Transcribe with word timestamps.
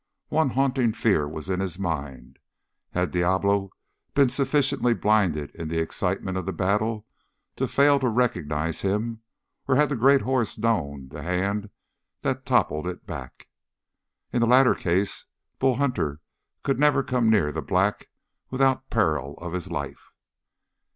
One 0.29 0.49
haunting 0.57 0.93
fear 0.93 1.27
was 1.27 1.47
in 1.47 1.59
his 1.59 1.77
mind. 1.77 2.39
Had 2.93 3.11
Diablo 3.11 3.69
been 4.15 4.29
sufficiently 4.29 4.95
blinded 4.95 5.51
in 5.53 5.67
the 5.67 5.77
excitement 5.79 6.39
of 6.39 6.47
the 6.47 6.51
battle 6.51 7.05
to 7.57 7.67
fail 7.67 7.99
to 7.99 8.09
recognize 8.09 8.81
him, 8.81 9.21
or 9.67 9.75
had 9.75 9.89
the 9.89 9.95
great 9.95 10.21
horse 10.23 10.57
known 10.57 11.09
the 11.09 11.21
hand 11.21 11.69
that 12.23 12.47
toppled 12.47 12.87
it 12.87 13.05
back? 13.05 13.47
In 14.33 14.39
the 14.41 14.47
latter 14.47 14.73
case 14.73 15.27
Bull 15.59 15.75
Hunter 15.75 16.19
could 16.63 16.79
never 16.79 17.03
come 17.03 17.29
near 17.29 17.51
the 17.51 17.61
black 17.61 18.09
without 18.49 18.89
peril 18.89 19.35
of 19.37 19.53
his 19.53 19.69
life. 19.69 20.11